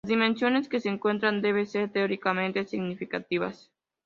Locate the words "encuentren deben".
0.89-1.67